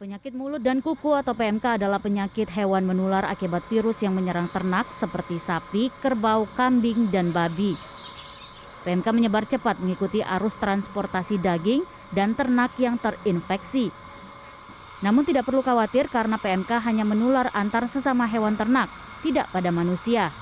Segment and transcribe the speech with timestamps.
[0.00, 4.88] Penyakit mulut dan kuku atau PMK adalah penyakit hewan menular akibat virus yang menyerang ternak
[4.96, 7.76] seperti sapi, kerbau, kambing, dan babi.
[8.88, 11.84] PMK menyebar cepat mengikuti arus transportasi daging
[12.16, 13.92] dan ternak yang terinfeksi.
[15.04, 18.88] Namun tidak perlu khawatir karena PMK hanya menular antar sesama hewan ternak,
[19.20, 20.32] tidak pada manusia.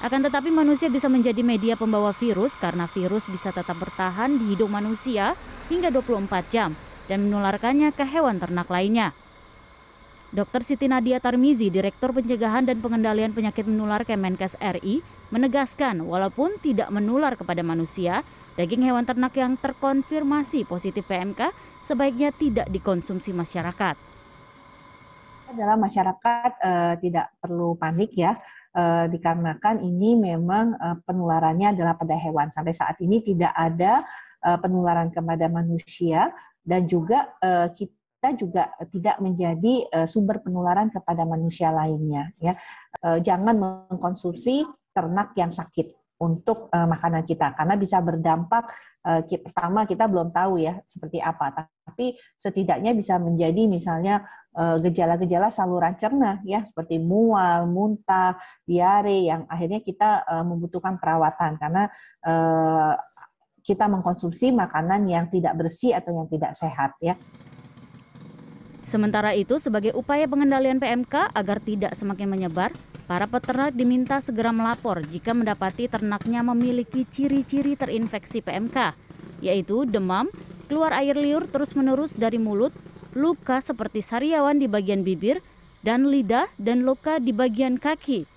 [0.00, 4.72] Akan tetapi manusia bisa menjadi media pembawa virus karena virus bisa tetap bertahan di hidup
[4.72, 5.36] manusia
[5.68, 6.72] hingga 24 jam
[7.06, 9.14] dan menularkannya ke hewan ternak lainnya.
[10.34, 10.60] Dr.
[10.60, 17.38] Siti Nadia Tarmizi, Direktur Pencegahan dan Pengendalian Penyakit Menular Kemenkes RI, menegaskan walaupun tidak menular
[17.38, 18.26] kepada manusia,
[18.58, 21.54] daging hewan ternak yang terkonfirmasi positif PMK
[21.86, 23.94] sebaiknya tidak dikonsumsi masyarakat.
[25.46, 28.34] Adalah masyarakat eh, tidak perlu panik ya,
[28.74, 32.50] eh, dikarenakan ini memang eh, penularannya adalah pada hewan.
[32.50, 34.02] Sampai saat ini tidak ada
[34.46, 36.30] penularan kepada manusia
[36.66, 42.58] dan juga uh, kita juga tidak menjadi uh, sumber penularan kepada manusia lainnya ya.
[42.98, 43.54] Uh, jangan
[43.86, 48.72] mengkonsumsi ternak yang sakit untuk makanan kita karena bisa berdampak
[49.44, 51.68] pertama kita belum tahu ya seperti apa.
[51.84, 54.24] Tapi setidaknya bisa menjadi misalnya
[54.56, 61.60] gejala-gejala saluran cerna ya seperti mual, muntah, diare yang akhirnya kita uh, membutuhkan perawatan.
[61.60, 61.84] Karena
[63.66, 67.18] kita mengkonsumsi makanan yang tidak bersih atau yang tidak sehat ya.
[68.86, 72.70] Sementara itu, sebagai upaya pengendalian PMK agar tidak semakin menyebar,
[73.10, 78.94] para peternak diminta segera melapor jika mendapati ternaknya memiliki ciri-ciri terinfeksi PMK,
[79.42, 80.30] yaitu demam,
[80.70, 82.70] keluar air liur terus-menerus dari mulut,
[83.18, 85.42] luka seperti sariawan di bagian bibir,
[85.82, 88.35] dan lidah dan luka di bagian kaki.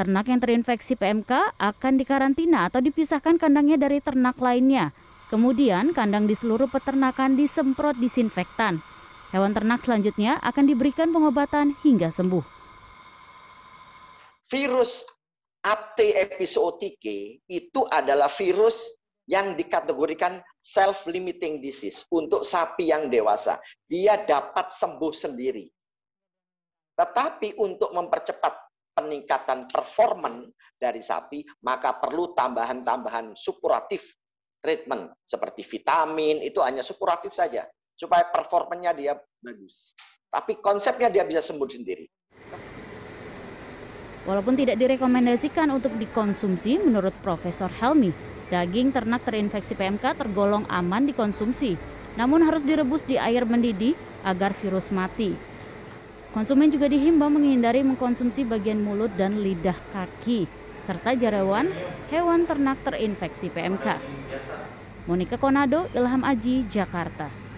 [0.00, 4.96] Ternak yang terinfeksi PMK akan dikarantina atau dipisahkan kandangnya dari ternak lainnya.
[5.28, 8.80] Kemudian kandang di seluruh peternakan disemprot disinfektan.
[9.28, 12.40] Hewan ternak selanjutnya akan diberikan pengobatan hingga sembuh.
[14.48, 15.04] Virus
[15.60, 18.88] Apte episodike itu adalah virus
[19.28, 23.60] yang dikategorikan self-limiting disease untuk sapi yang dewasa.
[23.84, 25.68] Dia dapat sembuh sendiri.
[26.96, 34.16] Tetapi untuk mempercepat peningkatan performan dari sapi, maka perlu tambahan-tambahan supuratif
[34.60, 37.64] treatment seperti vitamin itu hanya supuratif saja
[37.96, 39.92] supaya performanya dia bagus.
[40.30, 42.06] Tapi konsepnya dia bisa sembuh sendiri.
[44.28, 48.12] Walaupun tidak direkomendasikan untuk dikonsumsi, menurut Profesor Helmi,
[48.52, 51.74] daging ternak terinfeksi PMK tergolong aman dikonsumsi,
[52.20, 55.49] namun harus direbus di air mendidih agar virus mati.
[56.30, 60.46] Konsumen juga dihimbau menghindari mengkonsumsi bagian mulut dan lidah kaki,
[60.86, 61.66] serta jarawan
[62.14, 63.98] hewan ternak terinfeksi PMK.
[65.10, 67.49] Monika Konado, Ilham Aji, Jakarta.